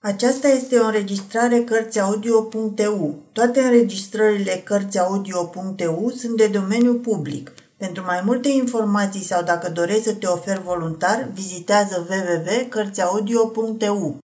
Aceasta 0.00 0.48
este 0.48 0.78
o 0.78 0.84
înregistrare 0.84 1.64
Cărțiaudio.eu. 1.64 3.22
Toate 3.32 3.60
înregistrările 3.60 4.62
Cărțiaudio.eu 4.64 6.12
sunt 6.16 6.36
de 6.36 6.46
domeniu 6.46 6.94
public. 6.94 7.52
Pentru 7.76 8.04
mai 8.04 8.22
multe 8.24 8.48
informații 8.48 9.24
sau 9.24 9.42
dacă 9.42 9.70
dorești 9.70 10.02
să 10.02 10.14
te 10.14 10.26
oferi 10.26 10.62
voluntar, 10.62 11.30
vizitează 11.34 12.06
www.cărțiaudio.eu. 12.10 14.18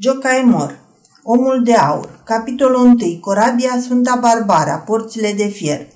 Jocaimor 0.00 0.78
Omul 1.22 1.62
de 1.62 1.74
aur 1.74 2.22
Capitolul 2.24 2.80
1 2.80 2.96
Corabia 3.20 3.80
Sfânta 3.80 4.18
Barbara 4.20 4.78
Porțile 4.78 5.32
de 5.32 5.46
fier 5.46 5.86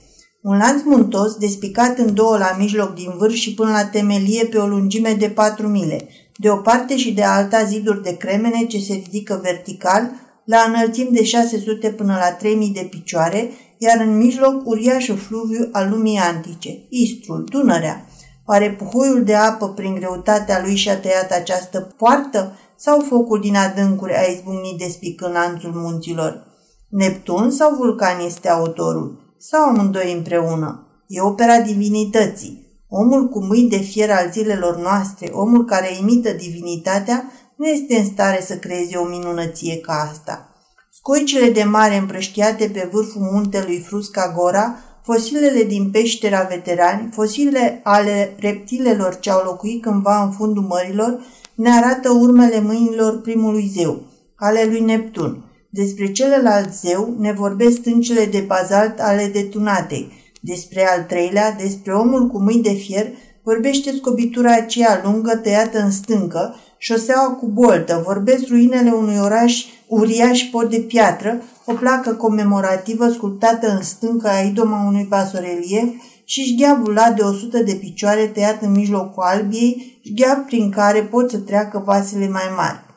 un 0.42 0.56
lanț 0.56 0.82
muntos, 0.82 1.34
despicat 1.34 1.98
în 1.98 2.14
două 2.14 2.38
la 2.38 2.54
mijloc 2.58 2.94
din 2.94 3.12
vârf 3.16 3.34
și 3.34 3.54
până 3.54 3.70
la 3.70 3.84
temelie 3.84 4.44
pe 4.44 4.58
o 4.58 4.66
lungime 4.66 5.14
de 5.14 5.30
patru 5.30 5.68
mile– 5.68 6.08
de 6.40 6.50
o 6.50 6.56
parte 6.56 6.96
și 6.96 7.12
de 7.12 7.22
alta 7.22 7.64
ziduri 7.64 8.02
de 8.02 8.16
cremene 8.16 8.66
ce 8.66 8.78
se 8.78 8.92
ridică 8.92 9.40
vertical 9.42 10.10
la 10.44 10.64
înălțimi 10.68 11.10
de 11.10 11.24
600 11.24 11.90
până 11.90 12.16
la 12.20 12.32
3000 12.32 12.68
de 12.68 12.86
picioare, 12.90 13.50
iar 13.78 14.00
în 14.00 14.16
mijloc 14.16 14.66
uriașul 14.66 15.16
fluviu 15.16 15.68
al 15.72 15.90
lumii 15.90 16.18
antice, 16.18 16.86
Istrul, 16.88 17.44
Dunărea. 17.48 18.06
Oare 18.46 18.70
puhoiul 18.70 19.24
de 19.24 19.34
apă 19.34 19.68
prin 19.68 19.94
greutatea 19.94 20.60
lui 20.64 20.76
și-a 20.76 20.96
tăiat 20.96 21.30
această 21.30 21.94
poartă 21.96 22.58
sau 22.76 23.00
focul 23.00 23.40
din 23.40 23.56
adâncuri 23.56 24.16
a 24.16 24.30
izbucnit 24.32 24.78
despicând 24.78 25.34
lanțul 25.34 25.72
munților? 25.74 26.46
Neptun 26.88 27.50
sau 27.50 27.74
Vulcan 27.74 28.20
este 28.26 28.48
autorul? 28.48 29.34
Sau 29.38 29.64
amândoi 29.64 30.12
împreună? 30.12 30.86
E 31.06 31.20
opera 31.20 31.60
divinității. 31.60 32.59
Omul 32.92 33.28
cu 33.28 33.44
mâini 33.44 33.68
de 33.68 33.76
fier 33.76 34.10
al 34.10 34.30
zilelor 34.32 34.76
noastre, 34.76 35.30
omul 35.32 35.64
care 35.64 35.88
imită 36.00 36.30
divinitatea, 36.30 37.32
nu 37.56 37.66
este 37.66 37.96
în 37.96 38.04
stare 38.04 38.40
să 38.46 38.56
creeze 38.56 38.96
o 38.96 39.08
minunăție 39.08 39.76
ca 39.76 40.08
asta. 40.10 40.54
Scoicile 40.92 41.50
de 41.50 41.62
mare 41.62 41.96
împrăștiate 41.96 42.70
pe 42.72 42.88
vârful 42.92 43.22
muntelui 43.32 43.78
Frusca 43.78 44.32
Gora, 44.36 44.76
fosilele 45.02 45.62
din 45.62 45.90
peștera 45.90 46.42
veterani, 46.42 47.08
fosilele 47.12 47.80
ale 47.84 48.36
reptilelor 48.38 49.18
ce 49.18 49.30
au 49.30 49.42
locuit 49.44 49.82
cândva 49.82 50.22
în 50.22 50.30
fundul 50.30 50.62
mărilor, 50.62 51.20
ne 51.54 51.70
arată 51.70 52.10
urmele 52.10 52.60
mâinilor 52.60 53.20
primului 53.20 53.72
zeu, 53.76 54.02
ale 54.36 54.64
lui 54.64 54.80
Neptun. 54.80 55.44
Despre 55.70 56.12
celălalt 56.12 56.72
zeu 56.72 57.14
ne 57.18 57.32
vorbesc 57.32 57.76
stâncile 57.76 58.24
de 58.24 58.44
bazalt 58.46 59.00
ale 59.00 59.30
detunatei, 59.32 60.12
despre 60.40 60.88
al 60.88 61.04
treilea, 61.04 61.52
despre 61.52 61.92
omul 61.92 62.26
cu 62.26 62.38
mâini 62.38 62.62
de 62.62 62.72
fier, 62.72 63.12
vorbește 63.42 63.92
scobitura 63.96 64.52
aceea 64.52 65.00
lungă 65.04 65.36
tăiată 65.36 65.78
în 65.78 65.90
stâncă, 65.90 66.54
șoseaua 66.78 67.34
cu 67.34 67.46
boltă, 67.46 68.02
vorbesc 68.06 68.48
ruinele 68.48 68.90
unui 68.90 69.18
oraș 69.18 69.64
uriaș 69.86 70.42
pod 70.42 70.70
de 70.70 70.78
piatră, 70.78 71.42
o 71.64 71.72
placă 71.72 72.12
comemorativă 72.12 73.08
sculptată 73.08 73.70
în 73.70 73.82
stâncă 73.82 74.28
a 74.28 74.40
idoma 74.40 74.86
unui 74.86 75.06
basorelief 75.08 75.88
și 76.24 76.42
șgheabul 76.42 76.92
la 76.92 77.12
de 77.16 77.22
100 77.22 77.62
de 77.62 77.74
picioare 77.74 78.26
tăiat 78.26 78.62
în 78.62 78.72
mijlocul 78.72 79.22
albiei, 79.22 80.00
șgheab 80.04 80.46
prin 80.46 80.70
care 80.70 81.02
pot 81.02 81.30
să 81.30 81.38
treacă 81.38 81.82
vasele 81.84 82.28
mai 82.28 82.52
mari. 82.56 82.88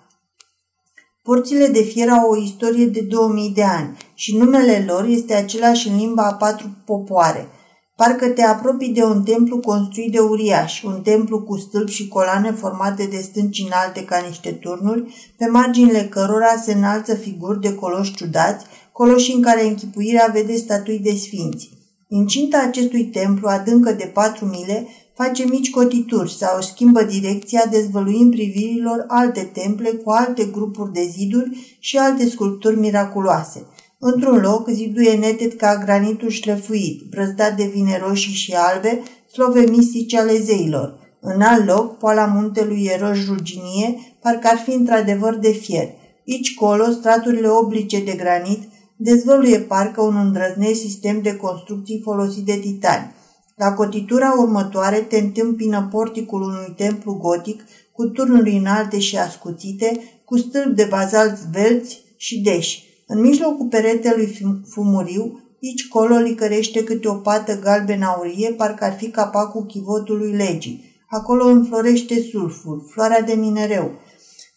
Porțile 1.23 1.67
de 1.67 1.81
fier 1.81 2.09
au 2.09 2.29
o 2.29 2.37
istorie 2.37 2.85
de 2.85 3.01
2000 3.01 3.51
de 3.55 3.63
ani 3.63 3.97
și 4.13 4.37
numele 4.37 4.85
lor 4.87 5.05
este 5.05 5.33
același 5.33 5.87
în 5.87 5.97
limba 5.97 6.23
a 6.23 6.33
patru 6.33 6.67
popoare. 6.85 7.47
Parcă 7.95 8.27
te 8.27 8.43
apropii 8.43 8.93
de 8.93 9.03
un 9.03 9.23
templu 9.23 9.59
construit 9.59 10.11
de 10.11 10.19
uriași, 10.19 10.85
un 10.85 11.01
templu 11.01 11.41
cu 11.41 11.57
stâlpi 11.57 11.91
și 11.91 12.07
coloane 12.07 12.51
formate 12.51 13.05
de 13.05 13.17
stânci 13.17 13.63
înalte 13.65 14.05
ca 14.05 14.23
niște 14.27 14.51
turnuri, 14.51 15.33
pe 15.37 15.45
marginile 15.45 16.07
cărora 16.07 16.55
se 16.63 16.73
înalță 16.73 17.13
figuri 17.13 17.61
de 17.61 17.75
coloși 17.75 18.13
ciudați, 18.13 18.65
coloși 18.91 19.31
în 19.31 19.41
care 19.41 19.67
închipuirea 19.67 20.29
vede 20.33 20.55
statui 20.55 20.99
de 20.99 21.15
sfinți. 21.15 21.69
Incinta 22.07 22.63
acestui 22.67 23.03
templu, 23.03 23.47
adâncă 23.47 23.91
de 23.91 24.11
patru 24.13 24.45
mile, 24.45 24.87
face 25.13 25.45
mici 25.45 25.69
cotituri 25.69 26.33
sau 26.33 26.61
schimbă 26.61 27.03
direcția 27.03 27.65
dezvăluind 27.69 28.31
privirilor 28.31 29.05
alte 29.07 29.49
temple 29.53 29.89
cu 29.89 30.09
alte 30.09 30.45
grupuri 30.45 30.93
de 30.93 31.07
ziduri 31.11 31.77
și 31.79 31.97
alte 31.97 32.29
sculpturi 32.29 32.79
miraculoase. 32.79 33.65
Într-un 34.05 34.37
loc, 34.41 34.69
zidul 34.69 35.05
e 35.05 35.15
neted 35.15 35.55
ca 35.55 35.77
granitul 35.77 36.29
șlefuit, 36.29 37.01
brăzdat 37.09 37.55
de 37.55 37.63
vine 37.73 38.01
roșii 38.07 38.33
și 38.33 38.53
albe, 38.53 39.01
slove 39.31 39.65
mistice 39.69 40.19
ale 40.19 40.39
zeilor. 40.39 40.99
În 41.19 41.41
alt 41.41 41.65
loc, 41.67 41.97
poala 41.97 42.25
muntelui 42.25 42.83
e 42.83 42.97
roș 42.97 43.27
ruginie, 43.27 44.15
parcă 44.21 44.47
ar 44.51 44.57
fi 44.57 44.73
într-adevăr 44.73 45.35
de 45.35 45.51
fier. 45.51 45.89
Aici 46.27 46.55
colo, 46.55 46.83
straturile 46.91 47.47
oblice 47.47 48.03
de 48.03 48.11
granit 48.11 48.63
dezvăluie 48.97 49.59
parcă 49.59 50.01
un 50.01 50.15
îndrăznesc 50.15 50.79
sistem 50.79 51.21
de 51.21 51.35
construcții 51.35 52.01
folosit 52.03 52.45
de 52.45 52.55
titani. 52.55 53.11
La 53.55 53.73
cotitura 53.73 54.33
următoare 54.37 54.97
te 54.97 55.19
întâmpină 55.19 55.87
porticul 55.91 56.41
unui 56.41 56.73
templu 56.75 57.13
gotic 57.13 57.63
cu 57.91 58.05
turnuri 58.05 58.51
înalte 58.51 58.99
și 58.99 59.17
ascuțite, 59.17 59.99
cu 60.25 60.37
stâlpi 60.37 60.75
de 60.75 60.87
bazalt 60.89 61.37
zvelți 61.37 62.01
și 62.17 62.41
deși. 62.41 62.91
În 63.13 63.21
mijlocul 63.21 63.67
peretelui 63.67 64.61
fumuriu, 64.69 65.41
aici 65.63 65.87
colo 65.87 66.15
licărește 66.15 66.83
câte 66.83 67.07
o 67.07 67.13
pată 67.13 67.59
galben 67.59 68.01
aurie, 68.01 68.49
parcă 68.49 68.83
ar 68.83 68.95
fi 68.97 69.09
capacul 69.09 69.65
chivotului 69.65 70.31
legii. 70.31 71.01
Acolo 71.09 71.45
înflorește 71.45 72.21
sulful, 72.31 72.89
floarea 72.91 73.21
de 73.21 73.33
minereu. 73.33 73.91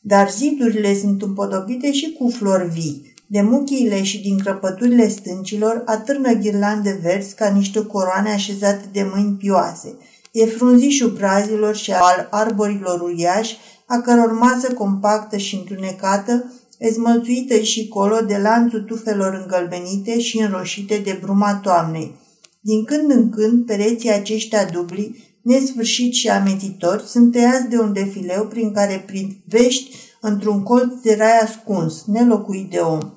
Dar 0.00 0.30
zidurile 0.30 0.94
sunt 0.94 1.22
împodobite 1.22 1.92
și 1.92 2.12
cu 2.12 2.28
flori 2.28 2.68
vii, 2.68 3.14
de 3.26 3.40
muchiile 3.40 4.02
și 4.02 4.20
din 4.22 4.38
crăpăturile 4.38 5.08
stâncilor 5.08 5.82
atârnă 5.84 6.32
ghirlande 6.32 6.98
verzi 7.02 7.34
ca 7.34 7.48
niște 7.48 7.86
coroane 7.86 8.30
așezate 8.30 8.84
de 8.92 9.10
mâini 9.14 9.36
pioase. 9.36 9.96
E 10.32 10.46
frunzișul 10.46 11.10
brazilor 11.10 11.76
și 11.76 11.92
al 11.92 12.28
arborilor 12.30 13.00
uriași, 13.00 13.56
a 13.86 14.00
căror 14.00 14.32
masă 14.32 14.72
compactă 14.72 15.36
și 15.36 15.54
întunecată, 15.54 16.52
ezmălțuită 16.78 17.58
și 17.58 17.88
colo 17.88 18.20
de 18.20 18.36
lanțul 18.36 18.80
tufelor 18.80 19.40
îngălbenite 19.42 20.20
și 20.20 20.38
înroșite 20.38 21.00
de 21.04 21.18
bruma 21.22 21.54
toamnei. 21.54 22.14
Din 22.60 22.84
când 22.84 23.10
în 23.10 23.30
când, 23.30 23.66
pereții 23.66 24.12
aceștia 24.12 24.64
dubli, 24.64 25.24
nesfârșit 25.42 26.12
și 26.12 26.28
amețitori, 26.28 27.02
sunt 27.02 27.32
tăiați 27.32 27.68
de 27.68 27.78
un 27.78 27.92
defileu 27.92 28.46
prin 28.46 28.72
care 28.72 29.04
privești 29.06 29.96
într-un 30.20 30.62
colț 30.62 31.02
de 31.02 31.14
rai 31.18 31.38
ascuns, 31.38 32.04
nelocuit 32.06 32.70
de 32.70 32.78
om. 32.78 33.10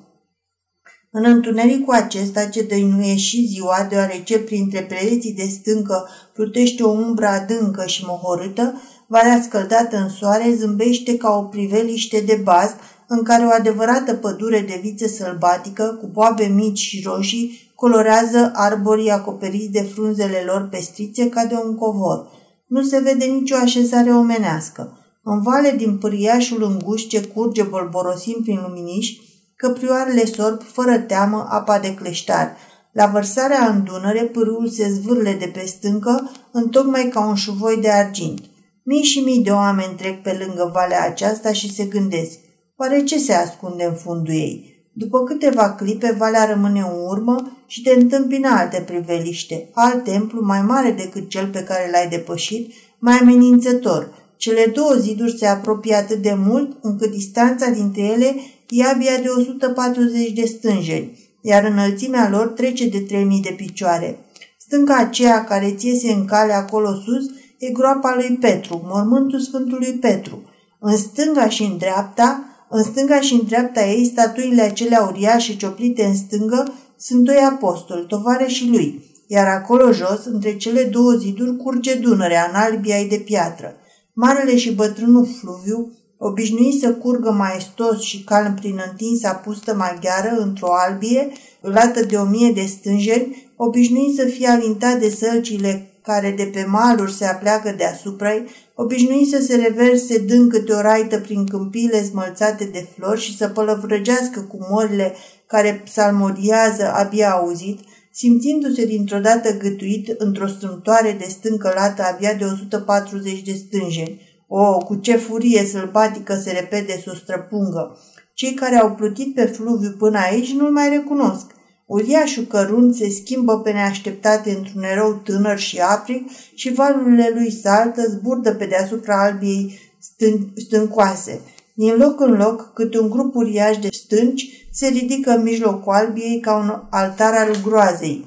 În 1.12 1.24
întunericul 1.24 1.94
acesta 1.94 2.44
ce 2.44 2.62
dăinuie 2.62 3.16
și 3.16 3.46
ziua, 3.46 3.86
deoarece 3.88 4.38
printre 4.38 4.80
pereții 4.80 5.32
de 5.32 5.44
stâncă 5.44 6.08
plutește 6.32 6.82
o 6.82 6.90
umbră 6.90 7.26
adâncă 7.26 7.86
și 7.86 8.04
mohorâtă, 8.06 8.80
valea 9.06 9.42
scăldată 9.42 9.96
în 9.96 10.08
soare 10.08 10.54
zâmbește 10.54 11.16
ca 11.16 11.30
o 11.30 11.42
priveliște 11.42 12.20
de 12.20 12.40
bast 12.42 12.76
în 13.12 13.22
care 13.22 13.44
o 13.44 13.50
adevărată 13.58 14.14
pădure 14.14 14.60
de 14.60 14.80
viță 14.82 15.06
sălbatică, 15.06 15.98
cu 16.00 16.06
boabe 16.06 16.44
mici 16.44 16.78
și 16.78 17.02
roșii, 17.06 17.72
colorează 17.74 18.50
arborii 18.54 19.10
acoperiți 19.10 19.70
de 19.70 19.80
frunzele 19.80 20.42
lor 20.46 20.68
pestrițe 20.70 21.28
ca 21.28 21.44
de 21.44 21.54
un 21.64 21.74
covor. 21.74 22.26
Nu 22.66 22.82
se 22.82 22.98
vede 22.98 23.24
nicio 23.24 23.56
așezare 23.56 24.10
omenească. 24.10 24.98
În 25.22 25.42
vale 25.42 25.74
din 25.76 25.98
pâriașul 25.98 26.62
îngust 26.62 27.08
ce 27.08 27.22
curge 27.22 27.62
bolborosim 27.62 28.38
prin 28.42 28.60
luminiși, 28.66 29.20
căprioarele 29.56 30.24
sorb 30.24 30.62
fără 30.62 30.98
teamă 30.98 31.46
apa 31.48 31.78
de 31.78 31.94
cleștar. 31.94 32.56
La 32.92 33.06
vărsarea 33.06 33.66
în 33.66 33.84
Dunăre, 33.84 34.22
pârâul 34.22 34.68
se 34.68 34.88
zvârle 34.88 35.36
de 35.38 35.46
pe 35.46 35.64
stâncă, 35.66 36.30
întocmai 36.52 37.08
ca 37.08 37.26
un 37.26 37.34
șuvoi 37.34 37.76
de 37.80 37.90
argint. 37.90 38.40
Mii 38.82 39.02
și 39.02 39.20
mii 39.20 39.42
de 39.42 39.50
oameni 39.50 39.94
trec 39.96 40.22
pe 40.22 40.44
lângă 40.46 40.70
valea 40.72 41.04
aceasta 41.04 41.52
și 41.52 41.74
se 41.74 41.84
gândesc, 41.84 42.38
oare 42.80 43.02
ce 43.02 43.18
se 43.18 43.32
ascunde 43.32 43.84
în 43.84 43.94
fundul 43.94 44.34
ei? 44.34 44.84
După 44.92 45.22
câteva 45.22 45.70
clipe, 45.70 46.14
valea 46.18 46.44
rămâne 46.44 46.80
în 46.80 47.06
urmă 47.06 47.56
și 47.66 47.82
te 47.82 47.90
întâmpină 47.90 48.48
alte 48.48 48.82
priveliște, 48.86 49.68
alt 49.72 50.04
templu 50.04 50.44
mai 50.44 50.62
mare 50.62 50.90
decât 50.90 51.28
cel 51.28 51.46
pe 51.46 51.62
care 51.62 51.90
l-ai 51.92 52.08
depășit, 52.08 52.72
mai 52.98 53.18
amenințător. 53.18 54.08
Cele 54.36 54.70
două 54.74 54.94
ziduri 54.98 55.36
se 55.38 55.46
apropie 55.46 55.94
atât 55.94 56.22
de 56.22 56.34
mult 56.46 56.76
încât 56.80 57.10
distanța 57.10 57.68
dintre 57.68 58.02
ele 58.02 58.36
e 58.68 58.84
abia 58.84 59.16
de 59.22 59.28
140 59.28 60.32
de 60.32 60.44
stânjeni, 60.44 61.18
iar 61.40 61.64
înălțimea 61.64 62.30
lor 62.30 62.46
trece 62.46 62.88
de 62.88 63.00
3000 63.00 63.40
de 63.40 63.54
picioare. 63.56 64.18
Stânca 64.58 64.96
aceea 64.96 65.44
care 65.44 65.74
ți 65.76 65.86
iese 65.86 66.12
în 66.12 66.24
cale 66.24 66.52
acolo 66.52 66.88
sus 66.94 67.24
e 67.58 67.70
groapa 67.70 68.14
lui 68.14 68.36
Petru, 68.40 68.82
mormântul 68.84 69.40
Sfântului 69.40 69.92
Petru. 69.92 70.42
În 70.78 70.96
stânga 70.96 71.48
și 71.48 71.62
în 71.62 71.76
dreapta, 71.76 72.44
în 72.70 72.82
stânga 72.82 73.20
și 73.20 73.32
în 73.32 73.40
dreapta 73.46 73.84
ei, 73.84 74.04
statuile 74.04 74.62
acelea 74.62 75.02
uriașe 75.02 75.56
cioplite 75.56 76.04
în 76.04 76.16
stângă 76.16 76.72
sunt 76.96 77.24
doi 77.24 77.36
apostoli, 77.36 78.06
și 78.46 78.68
lui, 78.68 79.04
iar 79.26 79.46
acolo 79.46 79.92
jos, 79.92 80.24
între 80.24 80.56
cele 80.56 80.82
două 80.82 81.12
ziduri, 81.12 81.56
curge 81.56 81.94
Dunărea 81.94 82.46
în 82.48 82.54
albia 82.54 83.04
de 83.08 83.16
piatră. 83.16 83.74
Marele 84.12 84.56
și 84.56 84.74
bătrânul 84.74 85.28
Fluviu 85.40 85.92
obișnuit 86.22 86.80
să 86.80 86.92
curgă 86.92 87.30
maestos 87.30 88.00
și 88.00 88.24
calm 88.24 88.54
prin 88.54 88.80
întinsa 88.90 89.32
pustă 89.32 89.74
maghiară 89.74 90.36
într-o 90.38 90.74
albie, 90.74 91.28
lată 91.60 92.04
de 92.04 92.16
o 92.16 92.24
mie 92.24 92.52
de 92.52 92.64
stânjeni, 92.64 93.52
obișnuit 93.56 94.14
să 94.14 94.24
fie 94.24 94.48
alintat 94.48 94.98
de 94.98 95.10
sălcile 95.10 95.89
care 96.02 96.30
de 96.30 96.50
pe 96.52 96.64
maluri 96.68 97.12
se 97.12 97.24
apleagă 97.24 97.74
deasupra 97.76 98.34
ei, 98.34 98.46
obișnuit 98.74 99.28
să 99.28 99.42
se 99.42 99.56
reverse 99.56 100.18
dând 100.18 100.50
câte 100.50 100.72
o 100.72 100.80
raită 100.80 101.18
prin 101.18 101.46
câmpiile 101.46 102.02
smălțate 102.02 102.64
de 102.64 102.86
flori 102.94 103.20
și 103.20 103.36
să 103.36 103.48
pălăvrăgească 103.48 104.40
cu 104.40 104.58
morile 104.70 105.14
care 105.46 105.82
psalmodiază 105.84 106.92
abia 106.94 107.30
auzit, 107.30 107.80
simțindu-se 108.12 108.84
dintr-o 108.84 109.18
dată 109.18 109.56
gătuit 109.56 110.14
într-o 110.18 110.46
strâmtoare 110.46 111.16
de 111.18 111.26
stâncă 111.28 111.72
lată 111.74 112.02
abia 112.02 112.34
de 112.34 112.44
140 112.44 113.42
de 113.42 113.52
stânjeni. 113.52 114.20
O, 114.48 114.78
cu 114.78 114.94
ce 114.94 115.16
furie 115.16 115.64
sălbatică 115.64 116.34
se 116.34 116.50
repede 116.50 117.00
să 117.04 117.10
o 117.12 117.14
străpungă! 117.14 117.98
Cei 118.34 118.54
care 118.54 118.76
au 118.76 118.94
plutit 118.94 119.34
pe 119.34 119.44
fluviu 119.44 119.90
până 119.98 120.18
aici 120.18 120.52
nu-l 120.52 120.70
mai 120.70 120.88
recunosc. 120.88 121.54
Uriașul 121.90 122.44
cărunt 122.44 122.94
se 122.94 123.08
schimbă 123.08 123.60
pe 123.60 123.72
neașteptate 123.72 124.50
într-un 124.50 124.82
erou 124.82 125.12
tânăr 125.12 125.58
și 125.58 125.78
aprig 125.78 126.30
și 126.54 126.72
valurile 126.72 127.30
lui 127.34 127.52
saltă, 127.52 128.02
zburdă 128.08 128.54
pe 128.54 128.64
deasupra 128.64 129.22
albiei 129.22 129.78
stân- 129.98 130.52
stâncoase. 130.56 131.40
Din 131.74 131.96
loc 131.96 132.20
în 132.20 132.32
loc, 132.32 132.72
câte 132.74 132.98
un 132.98 133.10
grup 133.10 133.34
uriaș 133.34 133.78
de 133.78 133.88
stânci 133.90 134.68
se 134.72 134.86
ridică 134.86 135.30
în 135.30 135.42
mijlocul 135.42 135.92
albiei 135.92 136.40
ca 136.40 136.56
un 136.56 136.82
altar 136.90 137.34
al 137.34 137.56
groazei. 137.62 138.26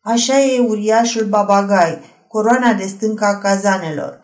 Așa 0.00 0.40
e 0.42 0.58
uriașul 0.58 1.24
babagai, 1.24 1.98
coroana 2.28 2.74
de 2.74 2.86
stâncă 2.86 3.24
a 3.24 3.38
cazanelor. 3.38 4.20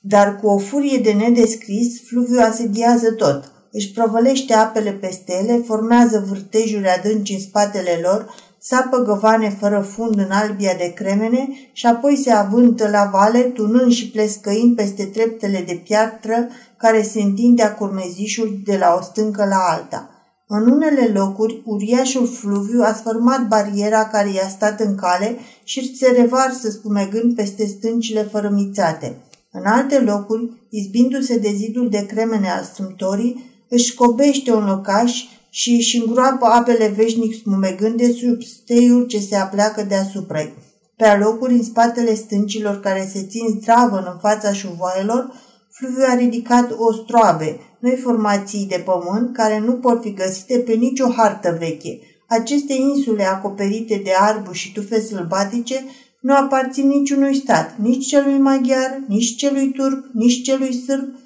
Dar 0.00 0.36
cu 0.36 0.46
o 0.46 0.58
furie 0.58 0.98
de 0.98 1.12
nedescris, 1.12 2.06
fluviul 2.06 2.40
asediază 2.40 3.12
tot. 3.12 3.51
Își 3.72 3.92
provălește 3.92 4.54
apele 4.54 4.90
peste 4.90 5.32
ele, 5.42 5.62
formează 5.66 6.24
vârtejuri 6.28 6.88
adânci 6.88 7.32
în 7.32 7.40
spatele 7.40 8.00
lor, 8.02 8.34
sapă 8.58 8.96
găvane 8.98 9.50
fără 9.50 9.80
fund 9.80 10.18
în 10.18 10.30
albia 10.30 10.74
de 10.78 10.92
cremene 10.94 11.48
și 11.72 11.86
apoi 11.86 12.16
se 12.16 12.30
avântă 12.30 12.88
la 12.88 13.08
vale, 13.12 13.38
tunând 13.38 13.92
și 13.92 14.10
plescăind 14.10 14.76
peste 14.76 15.04
treptele 15.04 15.64
de 15.66 15.80
piatră 15.84 16.48
care 16.76 17.02
se 17.02 17.20
întinde 17.20 17.62
a 17.62 17.74
curmezișul 17.74 18.60
de 18.64 18.76
la 18.76 18.96
o 18.98 19.02
stâncă 19.02 19.44
la 19.44 19.58
alta. 19.70 20.10
În 20.46 20.70
unele 20.70 21.10
locuri, 21.14 21.62
uriașul 21.64 22.26
fluviu 22.26 22.82
a 22.82 22.92
sfărmat 22.92 23.46
bariera 23.46 24.04
care 24.04 24.32
i-a 24.32 24.48
stat 24.48 24.80
în 24.80 24.94
cale 24.94 25.36
și 25.64 25.96
se 25.96 26.10
revarsă 26.10 26.70
spumegând 26.70 27.34
peste 27.34 27.66
stâncile 27.66 28.22
fărămițate. 28.22 29.16
În 29.50 29.64
alte 29.64 30.00
locuri, 30.00 30.50
izbindu-se 30.70 31.38
de 31.38 31.50
zidul 31.54 31.88
de 31.88 32.06
cremene 32.06 32.50
al 32.50 32.62
strâmtorii, 32.62 33.51
își 33.74 33.84
scobește 33.84 34.52
un 34.52 34.64
locaș 34.64 35.24
și 35.50 35.70
își 35.70 35.96
îngroapă 35.96 36.44
apele 36.44 36.92
veșnic 36.96 37.34
spumegânde 37.34 38.12
sub 38.12 38.42
steiul 38.42 39.06
ce 39.06 39.18
se 39.18 39.36
apleacă 39.36 39.82
deasupra 39.82 40.40
ei. 40.40 40.54
Pe 40.96 41.04
alocuri, 41.04 41.52
în 41.52 41.62
spatele 41.62 42.14
stâncilor 42.14 42.80
care 42.80 43.10
se 43.12 43.22
țin 43.22 43.58
zdravă 43.60 43.96
în 43.96 44.18
fața 44.20 44.52
șuvoaielor, 44.52 45.32
fluviul 45.70 46.04
a 46.04 46.14
ridicat 46.14 46.74
ostroabe, 46.76 47.60
noi 47.80 47.96
formații 47.96 48.66
de 48.68 48.82
pământ 48.84 49.32
care 49.32 49.58
nu 49.58 49.72
pot 49.72 50.02
fi 50.02 50.12
găsite 50.12 50.58
pe 50.58 50.72
nicio 50.72 51.08
hartă 51.08 51.56
veche. 51.58 51.98
Aceste 52.28 52.72
insule 52.72 53.24
acoperite 53.24 54.00
de 54.04 54.12
arbu 54.20 54.52
și 54.52 54.72
tufe 54.72 55.00
sălbatice 55.00 55.84
nu 56.20 56.34
aparțin 56.34 56.88
niciunui 56.88 57.34
stat, 57.34 57.78
nici 57.78 58.06
celui 58.06 58.38
maghiar, 58.38 59.02
nici 59.08 59.36
celui 59.36 59.70
turc, 59.70 60.04
nici 60.12 60.42
celui 60.42 60.74
sârb. 60.86 61.20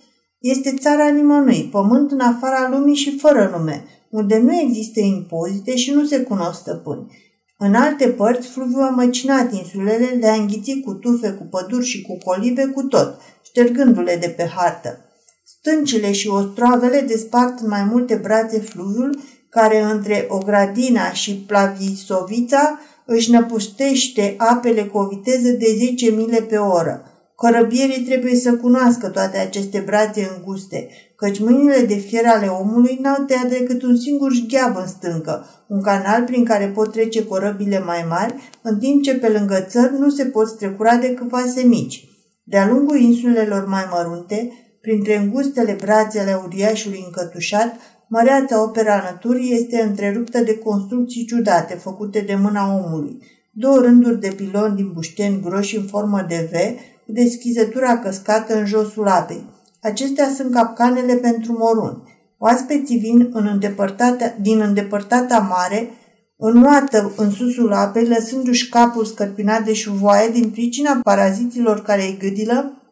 Este 0.48 0.74
țara 0.78 1.08
nimănui, 1.08 1.68
pământ 1.72 2.10
în 2.10 2.20
afara 2.20 2.68
lumii 2.70 2.94
și 2.94 3.18
fără 3.18 3.50
nume, 3.56 3.84
unde 4.10 4.38
nu 4.38 4.58
există 4.58 5.00
impozite 5.00 5.76
și 5.76 5.90
nu 5.90 6.04
se 6.04 6.20
cunosc 6.20 6.58
stăpâni. 6.60 7.06
În 7.58 7.74
alte 7.74 8.08
părți, 8.08 8.48
fluviul 8.48 8.82
a 8.82 8.90
măcinat 8.90 9.52
insulele, 9.52 10.06
le-a 10.20 10.32
înghițit 10.32 10.84
cu 10.84 10.92
tufe, 10.92 11.30
cu 11.30 11.44
păduri 11.44 11.84
și 11.84 12.02
cu 12.02 12.18
colibe, 12.24 12.64
cu 12.64 12.82
tot, 12.82 13.20
ștergându-le 13.42 14.16
de 14.20 14.28
pe 14.28 14.50
hartă. 14.56 14.98
Stâncile 15.44 16.12
și 16.12 16.28
ostroavele 16.28 17.00
despart 17.00 17.58
în 17.58 17.68
mai 17.68 17.84
multe 17.84 18.14
brațe 18.14 18.58
fluviul, 18.58 19.18
care 19.50 19.82
între 19.82 20.26
Ogradina 20.28 21.12
și 21.12 21.34
Plavisovița 21.34 22.80
își 23.06 23.30
năpustește 23.30 24.34
apele 24.38 24.84
cu 24.84 24.98
o 24.98 25.06
viteză 25.06 25.48
de 25.48 25.76
10 25.78 26.10
mile 26.10 26.40
pe 26.40 26.56
oră. 26.56 27.15
Corăbierii 27.36 28.04
trebuie 28.04 28.34
să 28.34 28.56
cunoască 28.56 29.08
toate 29.08 29.38
aceste 29.38 29.82
brațe 29.86 30.30
înguste, 30.36 30.88
căci 31.16 31.38
mâinile 31.38 31.84
de 31.88 31.94
fier 31.94 32.24
ale 32.26 32.46
omului 32.46 32.98
n-au 33.02 33.24
tăiat 33.24 33.48
decât 33.48 33.82
un 33.82 33.96
singur 33.96 34.32
șgheab 34.32 34.76
în 34.76 34.86
stâncă, 34.86 35.46
un 35.68 35.82
canal 35.82 36.22
prin 36.22 36.44
care 36.44 36.66
pot 36.66 36.92
trece 36.92 37.24
corăbile 37.24 37.78
mai 37.78 38.04
mari, 38.08 38.34
în 38.62 38.78
timp 38.78 39.02
ce 39.02 39.14
pe 39.14 39.28
lângă 39.28 39.64
țări 39.68 39.98
nu 39.98 40.08
se 40.08 40.24
pot 40.24 40.48
strecura 40.48 40.96
decât 40.96 41.28
vase 41.28 41.62
mici. 41.62 42.04
De-a 42.44 42.68
lungul 42.68 43.00
insulelor 43.00 43.66
mai 43.66 43.84
mărunte, 43.90 44.52
printre 44.80 45.16
îngustele 45.16 45.76
brațe 45.80 46.20
ale 46.20 46.40
uriașului 46.44 47.02
încătușat, 47.04 47.76
măreața 48.08 48.62
opera 48.62 48.96
naturii 49.10 49.52
este 49.52 49.80
întreruptă 49.80 50.40
de 50.40 50.58
construcții 50.58 51.24
ciudate 51.24 51.74
făcute 51.74 52.20
de 52.20 52.34
mâna 52.34 52.74
omului. 52.74 53.22
Două 53.52 53.78
rânduri 53.78 54.20
de 54.20 54.32
piloni 54.36 54.76
din 54.76 54.90
bușteni 54.92 55.40
groși 55.40 55.76
în 55.76 55.82
formă 55.82 56.24
de 56.28 56.48
V, 56.52 56.54
cu 57.06 57.12
deschizătura 57.12 57.98
căscată 57.98 58.58
în 58.58 58.66
josul 58.66 59.08
apei. 59.08 59.44
Acestea 59.82 60.28
sunt 60.36 60.52
capcanele 60.52 61.14
pentru 61.14 61.52
moruni. 61.58 62.02
Oaspeții 62.38 62.98
vin 62.98 63.30
în 63.32 63.46
îndepărtata, 63.46 64.34
din 64.40 64.60
îndepărtata 64.60 65.38
mare, 65.38 65.90
înnoată 66.36 67.12
în 67.16 67.30
susul 67.30 67.72
apei, 67.72 68.06
lăsându-și 68.06 68.68
capul 68.68 69.04
scărpinat 69.04 69.64
de 69.64 69.72
șuvoaie 69.72 70.28
din 70.28 70.50
pricina 70.50 71.00
paraziților 71.02 71.82
care 71.82 72.02
îi 72.02 72.16
gâdilă 72.18 72.82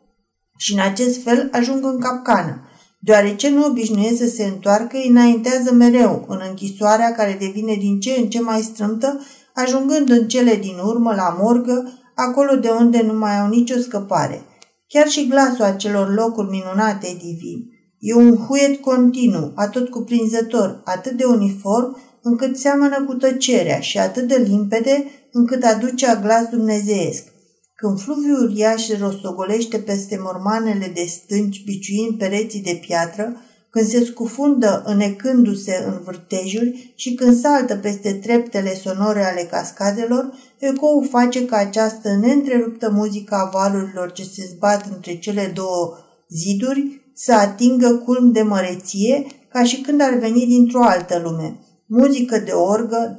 și 0.57 0.73
în 0.73 0.81
acest 0.81 1.23
fel 1.23 1.49
ajung 1.53 1.85
în 1.85 1.99
capcană. 1.99 2.69
Deoarece 3.01 3.51
nu 3.51 3.65
obișnuiesc 3.65 4.17
să 4.17 4.27
se 4.27 4.45
întoarcă, 4.45 4.97
îi 4.97 5.09
înaintează 5.09 5.73
mereu 5.73 6.25
în 6.29 6.41
închisoarea 6.49 7.13
care 7.13 7.37
devine 7.41 7.75
din 7.75 8.01
ce 8.01 8.15
în 8.19 8.29
ce 8.29 8.41
mai 8.41 8.61
strâmtă, 8.61 9.21
ajungând 9.55 10.11
în 10.11 10.29
cele 10.29 10.55
din 10.55 10.79
urmă 10.85 11.15
la 11.15 11.37
morgă, 11.41 11.93
acolo 12.15 12.55
de 12.57 12.69
unde 12.69 13.03
nu 13.03 13.19
mai 13.19 13.39
au 13.39 13.49
nicio 13.49 13.79
scăpare. 13.79 14.43
Chiar 14.89 15.09
și 15.09 15.29
glasul 15.29 15.65
acelor 15.65 16.15
locuri 16.15 16.51
minunate 16.51 17.07
e 17.07 17.15
divin. 17.15 17.73
E 17.99 18.15
un 18.15 18.37
huiet 18.37 18.81
continuu, 18.81 19.53
atât 19.55 19.89
cuprinzător, 19.89 20.81
atât 20.85 21.13
de 21.13 21.25
uniform, 21.25 21.97
încât 22.23 22.57
seamănă 22.57 23.05
cu 23.07 23.15
tăcerea 23.15 23.81
și 23.81 23.99
atât 23.99 24.29
de 24.29 24.37
limpede, 24.37 25.05
încât 25.33 25.63
aduce 25.63 26.07
a 26.07 26.21
glas 26.21 26.49
dumnezeiesc. 26.49 27.33
Când 27.75 28.01
fluviul 28.01 28.43
uriaș 28.43 28.89
rostogolește 28.99 29.79
peste 29.79 30.19
mormanele 30.21 30.91
de 30.95 31.05
stânci, 31.05 31.65
biciuind 31.65 32.19
pereții 32.19 32.63
de 32.63 32.79
piatră, 32.87 33.37
când 33.75 33.87
se 33.87 34.05
scufundă 34.05 34.83
înecându-se 34.87 35.85
în 35.87 36.01
vârtejuri 36.05 36.93
și 36.95 37.15
când 37.15 37.39
saltă 37.41 37.77
peste 37.77 38.13
treptele 38.13 38.75
sonore 38.75 39.25
ale 39.25 39.49
cascadelor, 39.51 40.33
ecoul 40.59 41.07
face 41.11 41.45
ca 41.45 41.57
această 41.57 42.17
neîntreruptă 42.21 42.91
muzică 42.91 43.35
a 43.35 43.51
valurilor 43.53 44.13
ce 44.13 44.23
se 44.23 44.51
zbat 44.55 44.87
între 44.95 45.19
cele 45.19 45.53
două 45.55 45.97
ziduri 46.29 47.11
să 47.15 47.33
atingă 47.33 48.03
culm 48.05 48.33
de 48.33 48.43
măreție, 48.43 49.27
ca 49.49 49.65
și 49.65 49.81
când 49.81 50.01
ar 50.01 50.15
veni 50.15 50.47
dintr-o 50.47 50.83
altă 50.83 51.21
lume. 51.25 51.59
Muzică 51.87 52.39
de 52.39 52.53
orgă, 52.53 53.17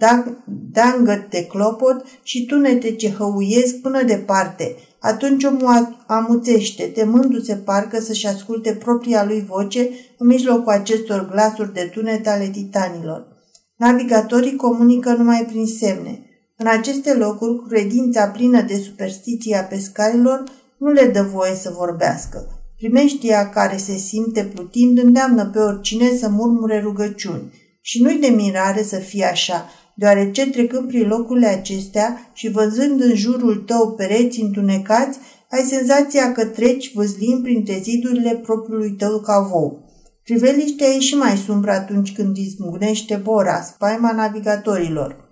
dangăt 0.72 1.30
de 1.30 1.46
clopot 1.46 2.06
și 2.24 2.46
tunete 2.46 2.92
ce 2.92 3.10
hăuiesc 3.10 3.76
până 3.76 4.04
departe. 4.04 4.76
Atunci 5.06 5.44
omul 5.44 6.04
amuțește, 6.08 6.84
temându-se 6.84 7.56
parcă 7.56 8.00
să-și 8.00 8.28
asculte 8.28 8.74
propria 8.74 9.26
lui 9.26 9.46
voce 9.48 9.90
în 10.18 10.28
mijlocul 10.28 10.72
acestor 10.72 11.30
glasuri 11.32 11.74
de 11.74 11.90
tunete 11.94 12.30
ale 12.30 12.48
titanilor. 12.48 13.28
Navigatorii 13.76 14.56
comunică 14.56 15.14
numai 15.14 15.46
prin 15.48 15.66
semne. 15.66 16.20
În 16.58 16.68
aceste 16.68 17.14
locuri, 17.14 17.68
credința 17.68 18.28
plină 18.28 18.62
de 18.62 18.76
superstiție 18.76 19.56
a 19.58 19.64
pescarilor 19.64 20.44
nu 20.78 20.92
le 20.92 21.06
dă 21.14 21.22
voie 21.22 21.56
să 21.56 21.74
vorbească. 21.78 22.48
Primeștia 22.78 23.50
care 23.50 23.78
se 23.78 23.96
simte 23.96 24.44
plutind 24.44 24.98
îndeamnă 24.98 25.46
pe 25.46 25.60
oricine 25.60 26.16
să 26.20 26.30
murmure 26.30 26.80
rugăciuni. 26.80 27.54
Și 27.82 28.02
nu-i 28.02 28.20
de 28.20 28.28
mirare 28.28 28.84
să 28.84 28.96
fie 28.96 29.26
așa, 29.26 29.70
deoarece 29.96 30.50
trecând 30.50 30.88
prin 30.88 31.08
locurile 31.08 31.48
acestea 31.48 32.32
și 32.34 32.50
văzând 32.50 33.02
în 33.02 33.16
jurul 33.16 33.56
tău 33.56 33.94
pereți 33.98 34.42
întunecați, 34.42 35.20
ai 35.50 35.62
senzația 35.62 36.32
că 36.32 36.46
treci 36.46 36.94
văzlind 36.94 37.44
printre 37.44 37.80
zidurile 37.84 38.36
propriului 38.36 38.92
tău 38.92 39.20
cavou. 39.20 39.84
Priveliștea 40.24 40.88
e 40.88 41.00
și 41.00 41.16
mai 41.16 41.38
sumbră 41.38 41.72
atunci 41.72 42.14
când 42.14 42.38
izmunește 42.38 43.16
bora, 43.16 43.62
spaima 43.62 44.12
navigatorilor. 44.12 45.24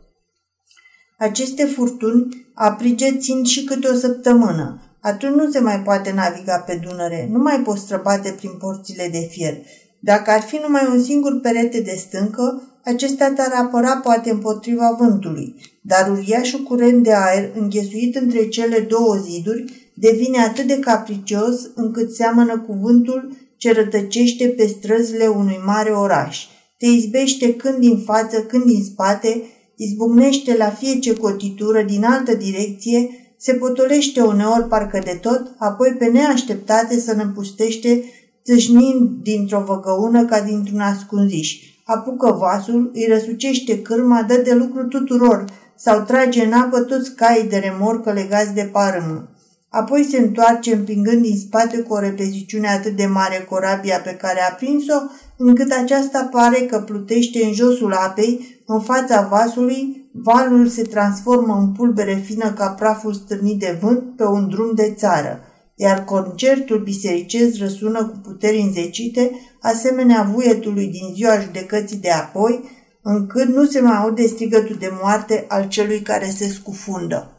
Aceste 1.18 1.66
furtuni 1.66 2.48
aprige 2.54 3.18
țin 3.18 3.44
și 3.44 3.64
câte 3.64 3.88
o 3.88 3.94
săptămână. 3.94 4.82
Atunci 5.02 5.34
nu 5.34 5.52
se 5.52 5.60
mai 5.60 5.82
poate 5.82 6.12
naviga 6.12 6.58
pe 6.58 6.82
Dunăre, 6.84 7.28
nu 7.32 7.40
mai 7.40 7.60
poți 7.60 7.82
străbate 7.82 8.32
prin 8.32 8.52
porțile 8.60 9.10
de 9.12 9.28
fier. 9.30 9.58
Dacă 10.00 10.32
ar 10.32 10.42
fi 10.42 10.60
numai 10.64 10.88
un 10.92 11.04
singur 11.04 11.40
perete 11.40 11.82
de 11.82 11.96
stâncă, 11.96 12.73
acesta 12.84 13.30
te-ar 13.30 13.52
apăra 13.52 13.98
poate 13.98 14.30
împotriva 14.30 14.96
vântului, 15.00 15.56
dar 15.82 16.12
uriașul 16.12 16.64
curent 16.64 17.04
de 17.04 17.14
aer, 17.14 17.52
înghesuit 17.56 18.16
între 18.16 18.48
cele 18.48 18.80
două 18.80 19.16
ziduri, 19.16 19.92
devine 19.94 20.38
atât 20.38 20.68
de 20.68 20.80
capricios 20.80 21.70
încât 21.76 22.16
seamănă 22.16 22.60
cu 22.60 22.74
vântul 22.82 23.32
ce 23.58 23.74
rătăcește 23.74 24.48
pe 24.48 24.66
străzile 24.68 25.28
unui 25.28 25.60
mare 25.66 25.90
oraș. 25.90 26.46
Te 26.78 26.86
izbește 26.86 27.56
când 27.56 27.78
din 27.78 27.98
față, 27.98 28.42
când 28.42 28.64
din 28.64 28.84
spate, 28.84 29.44
izbucnește 29.76 30.58
la 30.58 30.70
fiece 30.70 31.14
cotitură 31.14 31.82
din 31.82 32.04
altă 32.04 32.36
direcție, 32.36 33.10
se 33.38 33.54
potolește 33.54 34.22
uneori 34.22 34.68
parcă 34.68 35.02
de 35.04 35.20
tot, 35.22 35.56
apoi 35.58 35.96
pe 36.00 36.06
neașteptate 36.06 37.00
să 37.00 37.14
năpustește, 37.14 38.04
țâșnind 38.46 39.10
dintr-o 39.22 39.64
văgăună 39.68 40.26
ca 40.26 40.42
dintr-un 40.42 40.80
ascunziș. 40.80 41.73
Apucă 41.96 42.38
vasul, 42.40 42.92
îi 42.94 43.08
răsucește 43.10 43.82
cârma, 43.82 44.26
dă 44.28 44.42
de 44.44 44.54
lucru 44.54 44.88
tuturor 44.88 45.46
sau 45.76 46.02
trage 46.02 46.46
în 46.46 46.54
apă 46.54 46.80
toți 46.80 47.16
caii 47.16 47.50
de 47.50 47.58
remorcă 47.58 48.12
legați 48.12 48.54
de 48.54 48.70
parâmă. 48.72 49.28
Apoi 49.70 50.04
se 50.04 50.18
întoarce 50.18 50.74
împingând 50.74 51.22
din 51.22 51.38
spate 51.38 51.78
cu 51.78 51.94
o 51.94 52.00
repeziciune 52.00 52.68
atât 52.68 52.96
de 52.96 53.06
mare 53.06 53.46
corabia 53.50 54.00
pe 54.00 54.12
care 54.12 54.40
a 54.50 54.54
prins-o, 54.54 54.94
încât 55.38 55.72
aceasta 55.72 56.30
pare 56.32 56.60
că 56.60 56.80
plutește 56.80 57.46
în 57.46 57.54
josul 57.54 57.94
apei, 57.94 58.62
în 58.66 58.82
fața 58.82 59.28
vasului, 59.30 60.10
valul 60.12 60.68
se 60.68 60.84
transformă 60.84 61.58
în 61.60 61.72
pulbere 61.72 62.14
fină 62.14 62.52
ca 62.52 62.68
praful 62.68 63.14
stârnit 63.14 63.60
de 63.60 63.78
vânt 63.82 64.16
pe 64.16 64.26
un 64.26 64.50
drum 64.50 64.72
de 64.76 64.94
țară, 64.98 65.40
iar 65.76 66.04
concertul 66.04 66.80
bisericesc 66.84 67.58
răsună 67.58 68.06
cu 68.06 68.18
puteri 68.24 68.62
înzecite, 68.62 69.32
asemenea 69.64 70.30
vuietului 70.34 70.88
din 70.88 71.14
ziua 71.14 71.40
judecății 71.40 71.98
de 71.98 72.12
apoi, 72.12 72.70
încât 73.02 73.48
nu 73.48 73.66
se 73.66 73.80
mai 73.80 73.98
aude 73.98 74.28
strigătul 74.28 74.76
de 74.76 74.90
moarte 75.02 75.46
al 75.48 75.68
celui 75.68 76.02
care 76.02 76.30
se 76.30 76.48
scufundă. 76.48 77.33